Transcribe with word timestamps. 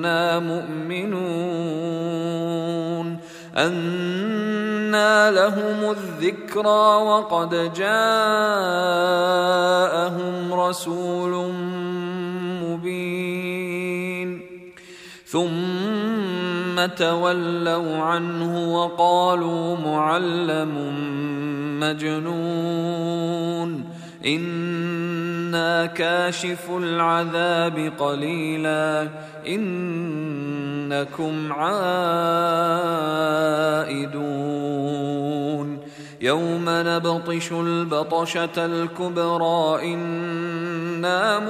إنا 0.00 0.38
مؤمنون 0.38 1.60
أنى 3.56 5.30
لهم 5.30 5.90
الذكرى 5.90 7.02
وقد 7.04 7.72
جاءهم 7.76 8.14
رسول 10.54 11.52
مبين 12.64 14.40
ثم 15.26 16.86
تولوا 16.96 17.96
عنه 17.96 18.74
وقالوا 18.74 19.76
معلم 19.76 20.94
مجنون 21.80 23.20
أنا 24.26 25.86
كاشف 25.86 26.70
العذاب 26.70 27.92
قليلا 27.98 29.08
انكم 29.46 31.52
عائدون 31.52 32.70
يوم 36.20 36.64
نبطش 36.68 37.52
البطشه 37.52 38.66
الكبرى 38.66 39.94
أنا 39.94 41.40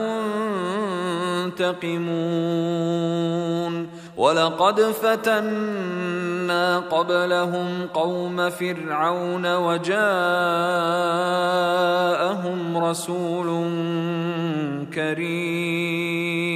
منتقمون 1.47 3.86
ولقد 4.16 4.80
فتنا 4.80 6.09
قبلهم 6.90 7.86
قوم 7.94 8.50
فرعون 8.50 9.56
وجاءهم 9.56 10.10
رسول 12.84 13.46
كريم. 14.94 16.50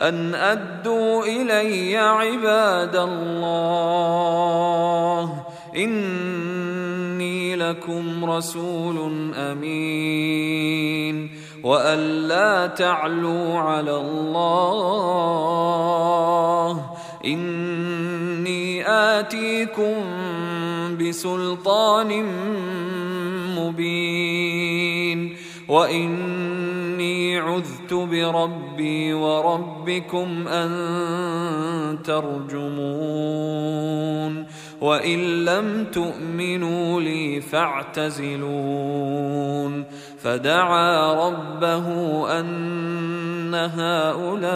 ان 0.00 0.34
ادوا 0.34 1.24
الي 1.24 1.96
عباد 1.96 2.96
الله 2.96 4.12
اني 5.76 7.56
لكم 7.56 8.24
رسول 8.24 9.32
امين. 9.36 11.42
وأن 11.62 11.98
لا 12.28 12.66
تعلوا 12.66 13.58
على 13.58 13.96
الله 13.96 15.12
إني 18.42 18.88
آتيكم 18.88 19.94
بسلطان 21.00 22.24
مبين 23.58 25.36
وإني 25.68 27.38
عذت 27.38 27.94
بربي 27.94 29.14
وربكم 29.14 30.48
أن 30.48 31.98
ترجمون 32.04 32.72
وإن 34.80 35.44
لم 35.44 35.84
تؤمنوا 35.92 37.00
لي 37.00 37.40
فاعتزلون 37.40 38.52
فدعا 40.18 41.14
ربه 41.28 41.86
أن 42.40 43.54
هؤلاء 43.54 44.52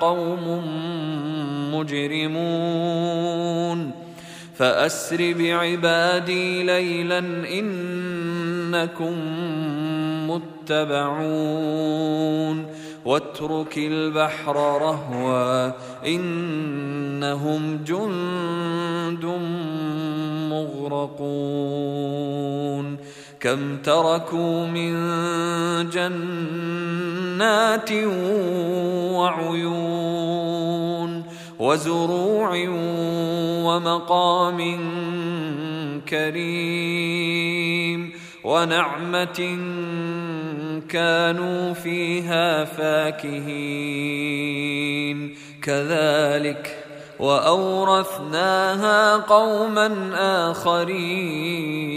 قوم 0.00 0.62
مجرمون. 1.78 3.78
فأسر 4.54 5.34
بعبادي 5.38 6.62
ليلا 6.62 7.18
إنكم 7.58 9.14
متبعون. 10.30 12.66
واترك 13.04 13.78
البحر 13.78 14.56
رهوا 14.56 15.72
إنهم 16.06 17.78
جند 17.86 19.24
مغرقون. 20.50 22.36
كم 23.40 23.76
تركوا 23.76 24.66
من 24.66 24.94
جنات 25.90 27.90
وعيون 29.12 29.95
وزروع 31.58 32.68
ومقام 33.64 34.60
كريم 36.08 38.12
ونعمة 38.44 39.58
كانوا 40.88 41.72
فيها 41.72 42.64
فاكهين. 42.64 44.36
كذلك 45.62 46.84
وأورثناها 47.18 49.16
قوما 49.16 50.10
آخرين. 50.50 51.96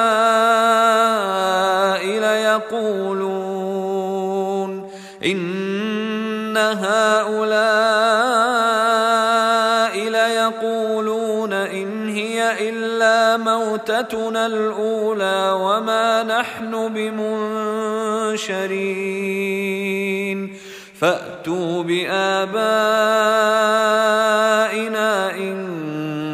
ليقولون 2.57 4.11
إن 5.25 6.57
هؤلاء 6.57 7.51
ليقولون 10.09 11.53
إن 11.53 12.09
هي 12.09 12.69
إلا 12.69 13.37
موتتنا 13.37 14.45
الأولى 14.45 15.57
وما 15.61 16.23
نحن 16.23 16.93
بمنشرين 16.93 18.71
فأتوا 20.99 21.83
بآبائنا 21.83 22.61
إن 25.35 25.81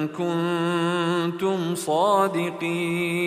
كنتم 0.08 1.76
صادقين 1.76 3.27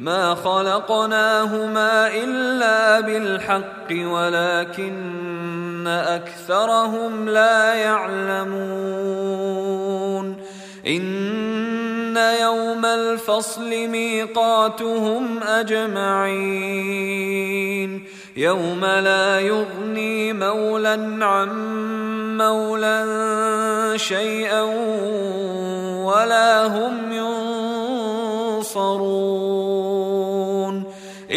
ما 0.00 0.34
خلقناهما 0.34 2.08
إلا 2.14 3.00
بالحق 3.00 3.90
ولكن 3.90 5.86
أكثرهم 5.86 7.28
لا 7.28 7.74
يعلمون. 7.74 8.80
إن 10.86 12.16
يوم 12.16 12.84
الفصل 12.86 13.70
ميقاتهم 13.70 15.42
أجمعين. 15.42 17.00
يوم 18.36 18.84
لا 18.84 19.40
يغني 19.40 20.32
مولى 20.32 21.18
عن 21.20 21.48
مولى 22.38 23.04
شيئا 23.96 24.62
ولا 26.04 26.66
هم 26.66 27.12
ينصرون. 28.62 29.49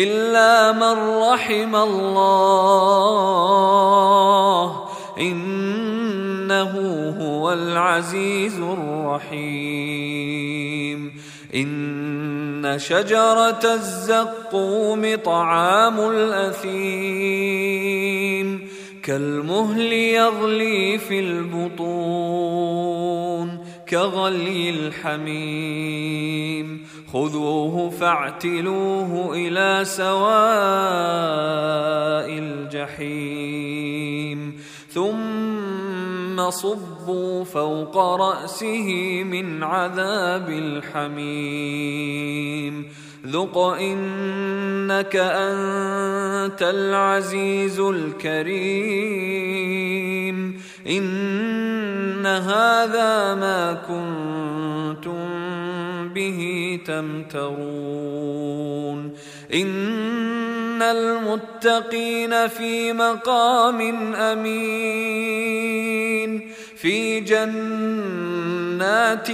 الا 0.03 0.71
من 0.71 0.97
رحم 1.31 1.75
الله 1.75 3.13
انه 5.19 6.73
هو 7.21 7.53
العزيز 7.53 8.59
الرحيم 8.59 9.83
ان 11.55 12.75
شجره 12.77 13.73
الزقوم 13.73 15.15
طعام 15.15 15.99
الاثيم 15.99 17.53
كالمهل 19.03 19.93
يغلي 19.93 20.97
في 20.97 21.19
البطون 21.19 22.93
كغلي 23.89 24.69
الحميم 24.69 26.13
خذوه 27.13 27.89
فاعتلوه 27.89 29.35
إلى 29.35 29.85
سواء 29.85 30.33
الجحيم. 32.99 34.53
ثم 34.89 36.49
صبوا 36.49 37.43
فوق 37.43 37.97
رأسه 37.97 39.23
من 39.23 39.63
عذاب 39.63 40.49
الحميم. 40.49 41.93
ذق 43.27 43.57
إنك 43.57 45.15
أنت 45.15 46.61
العزيز 46.61 47.79
الكريم. 47.79 49.23
إن 50.87 52.25
هذا 52.25 53.35
ما 53.35 53.73
كنتم 53.73 55.62
به 56.13 56.79
تمترون. 56.85 57.53
إن 59.53 60.81
المتقين 60.81 62.47
في 62.47 62.93
مقام 62.93 63.81
أمين. 64.15 65.73
في 66.75 67.19
جنات 67.19 69.29